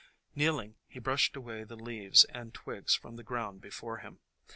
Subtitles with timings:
[0.33, 4.19] Kneeling, he brushed away the leaves and twigs from the ground before him.